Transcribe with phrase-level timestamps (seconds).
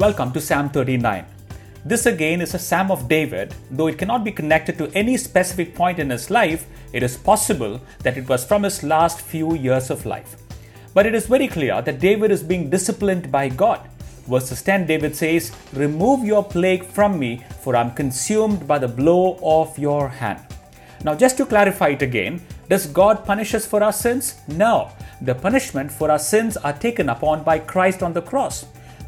[0.00, 1.26] welcome to Psalm 39.
[1.84, 5.74] This again is a Psalm of David, though it cannot be connected to any specific
[5.74, 9.90] point in his life, it is possible that it was from his last few years
[9.90, 10.36] of life.
[10.94, 13.82] But it is very clear that David is being disciplined by God.
[14.26, 18.88] Verses 10 David says, Remove your plague from me, for I am consumed by the
[18.88, 20.40] blow of your hand.
[21.04, 24.40] Now, just to clarify it again, does God punish us for our sins?
[24.48, 24.92] No.
[25.20, 28.64] The punishment for our sins are taken upon by Christ on the cross.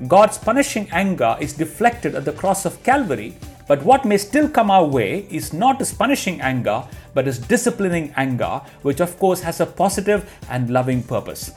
[0.08, 3.36] God's punishing anger is deflected at the cross of Calvary,
[3.68, 6.82] but what may still come our way is not his punishing anger,
[7.14, 11.52] but his disciplining anger, which of course has a positive and loving purpose.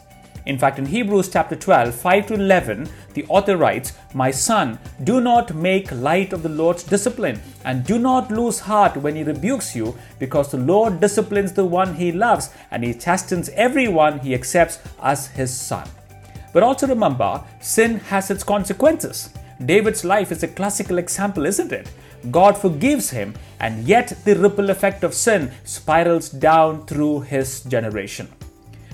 [0.45, 5.19] In fact, in Hebrews chapter 12, 5 to 11, the author writes, My son, do
[5.19, 9.75] not make light of the Lord's discipline, and do not lose heart when he rebukes
[9.75, 14.77] you, because the Lord disciplines the one he loves, and he chastens everyone he accepts
[15.01, 15.87] as his son.
[16.55, 19.29] But also remember, sin has its consequences.
[19.65, 21.91] David's life is a classical example, isn't it?
[22.31, 28.29] God forgives him, and yet the ripple effect of sin spirals down through his generation.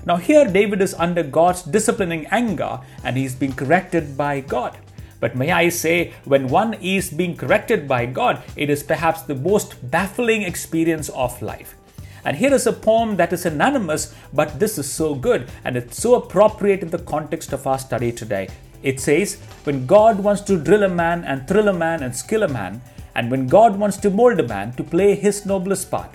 [0.04, 4.76] Now, here David is under God's disciplining anger and he's being corrected by God.
[5.20, 9.36] But may I say, when one is being corrected by God, it is perhaps the
[9.36, 11.76] most baffling experience of life.
[12.24, 16.00] And here is a poem that is anonymous, but this is so good and it's
[16.00, 18.48] so appropriate in the context of our study today.
[18.82, 22.42] It says, When God wants to drill a man and thrill a man and skill
[22.42, 22.82] a man,
[23.14, 26.10] and when God wants to mold a man to play his noblest part,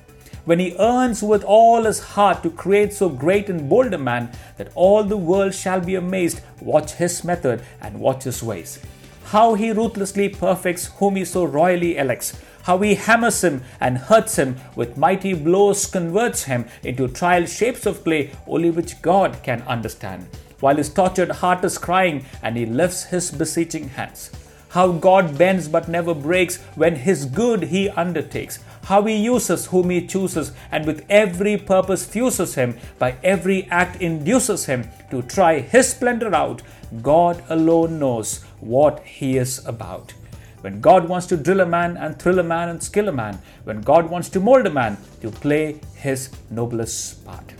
[0.45, 4.31] when he earns with all his heart to create so great and bold a man
[4.57, 8.79] that all the world shall be amazed, watch his method and watch his ways.
[9.25, 14.35] How he ruthlessly perfects whom he so royally elects, how he hammers him and hurts
[14.35, 19.61] him with mighty blows, converts him into trial shapes of clay, only which God can
[19.61, 20.27] understand.
[20.59, 24.31] While his tortured heart is crying and he lifts his beseeching hands.
[24.69, 29.89] How God bends but never breaks when his good he undertakes how he uses whom
[29.89, 35.59] he chooses, and with every purpose fuses him, by every act induces him to try
[35.59, 36.61] his splendor out.
[37.01, 40.13] God alone knows what he is about.
[40.61, 43.39] When God wants to drill a man and thrill a man and skill a man,
[43.63, 47.53] when God wants to mold a man to play his noblest part.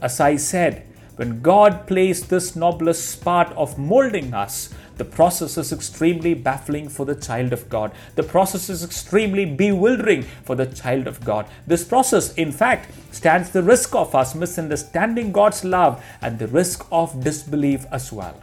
[0.00, 0.86] As I said,
[1.16, 7.04] when God plays this noblest part of molding us, the process is extremely baffling for
[7.04, 7.92] the child of God.
[8.14, 11.46] The process is extremely bewildering for the child of God.
[11.66, 16.86] This process, in fact, stands the risk of us misunderstanding God's love and the risk
[16.92, 18.42] of disbelief as well.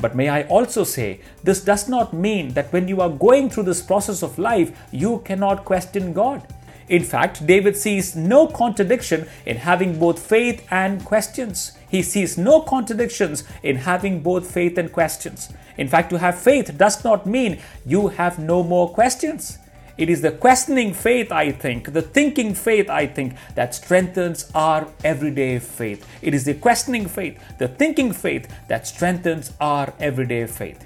[0.00, 3.64] But may I also say, this does not mean that when you are going through
[3.64, 6.46] this process of life, you cannot question God.
[6.88, 11.72] In fact, David sees no contradiction in having both faith and questions.
[11.88, 15.52] He sees no contradictions in having both faith and questions.
[15.78, 19.58] In fact, to have faith does not mean you have no more questions.
[19.96, 24.88] It is the questioning faith, I think, the thinking faith, I think, that strengthens our
[25.04, 26.04] everyday faith.
[26.20, 30.84] It is the questioning faith, the thinking faith that strengthens our everyday faith.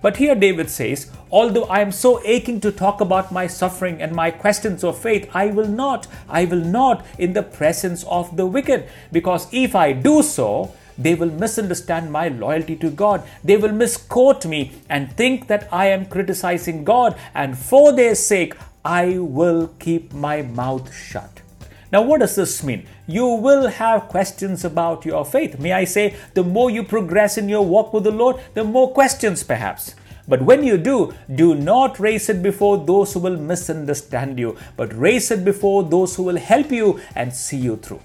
[0.00, 4.12] But here David says, Although I am so aching to talk about my suffering and
[4.12, 8.46] my questions of faith, I will not, I will not in the presence of the
[8.46, 8.88] wicked.
[9.12, 13.22] Because if I do so, they will misunderstand my loyalty to God.
[13.44, 18.54] They will misquote me and think that I am criticizing God, and for their sake,
[18.84, 21.42] I will keep my mouth shut.
[21.90, 22.86] Now, what does this mean?
[23.06, 25.58] You will have questions about your faith.
[25.58, 28.92] May I say, the more you progress in your walk with the Lord, the more
[28.92, 29.94] questions perhaps.
[30.26, 34.94] But when you do, do not raise it before those who will misunderstand you, but
[34.94, 38.00] raise it before those who will help you and see you through.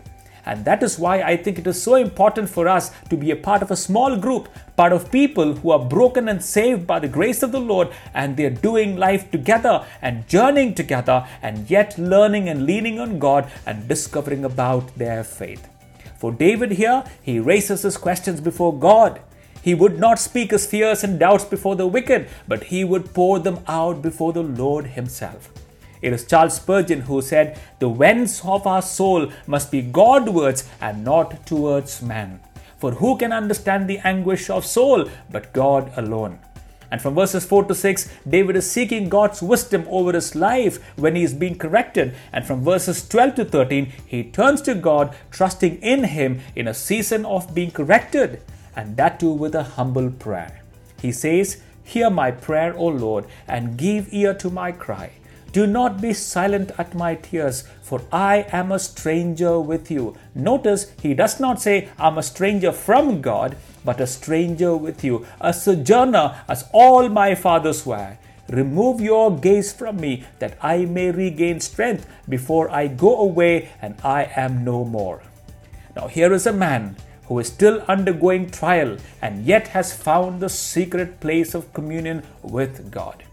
[0.46, 3.36] And that is why I think it is so important for us to be a
[3.36, 7.08] part of a small group, part of people who are broken and saved by the
[7.08, 12.50] grace of the Lord, and they're doing life together and journeying together, and yet learning
[12.50, 15.68] and leaning on God and discovering about their faith.
[16.18, 19.22] For David here, he raises his questions before God.
[19.62, 23.40] He would not speak his fears and doubts before the wicked, but he would pour
[23.40, 25.50] them out before the Lord himself.
[26.04, 31.06] It is Charles Spurgeon who said, The wends of our soul must be Godwards and
[31.06, 32.42] not towards man.
[32.78, 36.40] For who can understand the anguish of soul but God alone?
[36.92, 41.16] And from verses 4 to 6, David is seeking God's wisdom over his life when
[41.16, 42.14] he is being corrected.
[42.34, 46.74] And from verses 12 to 13, he turns to God, trusting in him in a
[46.74, 48.42] season of being corrected,
[48.76, 50.62] and that too with a humble prayer.
[51.02, 55.14] He says, Hear my prayer, O Lord, and give ear to my cry.
[55.54, 60.16] Do not be silent at my tears, for I am a stranger with you.
[60.36, 63.56] Notice he does not say, I'm a stranger from God.
[63.86, 68.18] but a stranger with you, a sojourner, as all my fathers were.
[68.50, 73.96] Remove your gaze from me, that I may regain strength before I go away and
[74.04, 75.22] I am no more.
[75.96, 76.96] Now, here is a man
[77.28, 82.92] who is still undergoing trial and yet has found the secret place of communion with
[82.92, 83.24] God.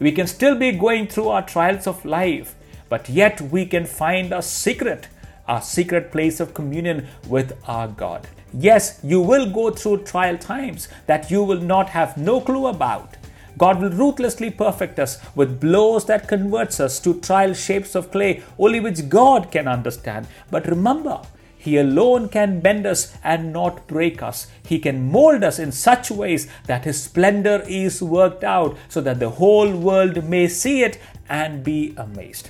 [0.00, 2.54] We can still be going through our trials of life,
[2.88, 5.08] but yet we can find a secret,
[5.48, 8.28] a secret place of communion with our God.
[8.54, 13.16] Yes, you will go through trial times that you will not have no clue about.
[13.58, 18.42] God will ruthlessly perfect us with blows that converts us to trial shapes of clay,
[18.56, 20.28] only which God can understand.
[20.50, 21.20] But remember,
[21.68, 24.46] He alone can bend us and not break us.
[24.66, 29.18] He can mold us in such ways that His splendor is worked out so that
[29.20, 30.98] the whole world may see it
[31.28, 32.48] and be amazed.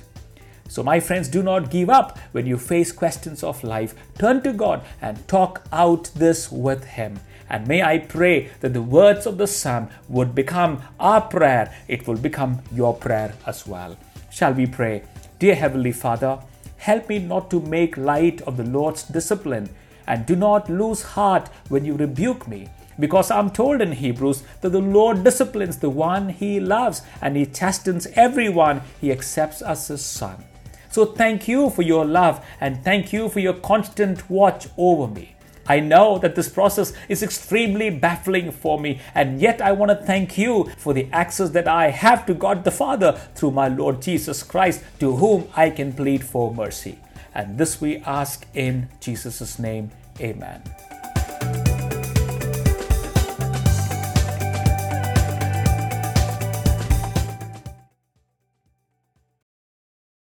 [0.69, 3.93] So, my friends, do not give up when you face questions of life.
[4.17, 7.19] Turn to God and talk out this with Him.
[7.49, 12.07] And may I pray that the words of the Psalm would become our prayer, it
[12.07, 13.97] will become your prayer as well.
[14.31, 15.03] Shall we pray?
[15.39, 16.39] Dear Heavenly Father,
[16.79, 19.69] help me not to make light of the Lord's discipline,
[20.07, 22.67] and do not lose heart when you rebuke me.
[22.99, 27.45] Because I'm told in Hebrews that the Lord disciplines the one he loves and he
[27.45, 30.43] chastens everyone he accepts as his son.
[30.89, 35.35] So thank you for your love and thank you for your constant watch over me.
[35.69, 40.05] I know that this process is extremely baffling for me, and yet I want to
[40.05, 44.01] thank you for the access that I have to God the Father through my Lord
[44.01, 46.97] Jesus Christ, to whom I can plead for mercy.
[47.35, 49.91] And this we ask in Jesus' name.
[50.19, 50.88] Amen.